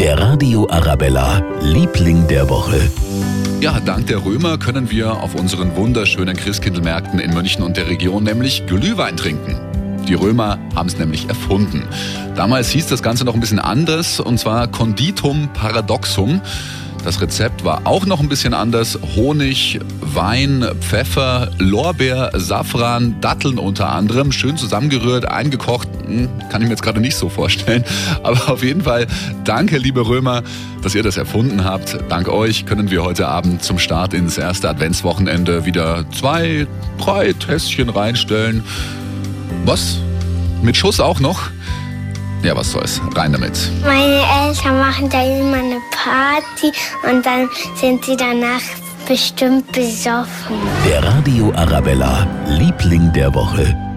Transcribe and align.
Der 0.00 0.18
Radio 0.18 0.66
Arabella, 0.70 1.42
Liebling 1.60 2.26
der 2.26 2.48
Woche. 2.48 2.90
Ja, 3.60 3.78
dank 3.80 4.06
der 4.06 4.24
Römer 4.24 4.56
können 4.56 4.90
wir 4.90 5.12
auf 5.12 5.34
unseren 5.34 5.76
wunderschönen 5.76 6.34
Christkindlmärkten 6.34 7.18
in 7.18 7.34
München 7.34 7.62
und 7.62 7.76
der 7.76 7.86
Region 7.86 8.24
nämlich 8.24 8.64
Glühwein 8.64 9.18
trinken. 9.18 9.60
Die 10.08 10.14
Römer 10.14 10.58
haben 10.74 10.88
es 10.88 10.96
nämlich 10.96 11.28
erfunden. 11.28 11.86
Damals 12.34 12.70
hieß 12.70 12.86
das 12.86 13.02
Ganze 13.02 13.26
noch 13.26 13.34
ein 13.34 13.40
bisschen 13.40 13.58
anders, 13.58 14.20
und 14.20 14.40
zwar 14.40 14.68
Conditum 14.68 15.50
Paradoxum. 15.52 16.40
Das 17.04 17.20
Rezept 17.20 17.62
war 17.62 17.82
auch 17.84 18.06
noch 18.06 18.20
ein 18.20 18.30
bisschen 18.30 18.54
anders. 18.54 18.98
Honig, 19.16 19.80
Wein, 20.00 20.64
Pfeffer, 20.80 21.50
Lorbeer, 21.58 22.30
Safran, 22.36 23.20
Datteln 23.20 23.58
unter 23.58 23.90
anderem. 23.90 24.32
Schön 24.32 24.56
zusammengerührt, 24.56 25.26
eingekocht. 25.26 25.88
Hm, 26.10 26.28
kann 26.50 26.60
ich 26.60 26.68
mir 26.68 26.74
jetzt 26.74 26.82
gerade 26.82 27.00
nicht 27.00 27.16
so 27.16 27.28
vorstellen. 27.28 27.84
Aber 28.22 28.50
auf 28.50 28.64
jeden 28.64 28.82
Fall 28.82 29.06
danke, 29.44 29.78
liebe 29.78 30.06
Römer, 30.06 30.42
dass 30.82 30.94
ihr 30.94 31.02
das 31.02 31.16
erfunden 31.16 31.64
habt. 31.64 31.98
Dank 32.08 32.28
euch 32.28 32.66
können 32.66 32.90
wir 32.90 33.04
heute 33.04 33.28
Abend 33.28 33.62
zum 33.62 33.78
Start 33.78 34.12
ins 34.12 34.36
erste 34.36 34.68
Adventswochenende 34.68 35.64
wieder 35.64 36.04
zwei, 36.10 36.66
drei 36.98 37.32
Tässchen 37.32 37.88
reinstellen. 37.88 38.64
Was? 39.64 39.98
Mit 40.62 40.76
Schuss 40.76 41.00
auch 41.00 41.20
noch? 41.20 41.50
Ja, 42.42 42.56
was 42.56 42.72
soll's. 42.72 43.00
Rein 43.14 43.32
damit. 43.32 43.70
Meine 43.84 44.22
Eltern 44.46 44.78
machen 44.80 45.08
da 45.10 45.22
immer 45.22 45.58
eine 45.58 45.78
Party 45.90 46.72
und 47.08 47.24
dann 47.24 47.48
sind 47.76 48.04
sie 48.04 48.16
danach 48.16 48.60
bestimmt 49.06 49.70
besoffen. 49.72 50.56
Der 50.86 51.04
Radio 51.04 51.52
Arabella, 51.54 52.26
Liebling 52.46 53.12
der 53.12 53.34
Woche. 53.34 53.89